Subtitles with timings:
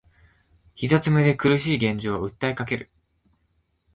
[0.73, 2.89] 膝詰めで苦しい現状を訴えかける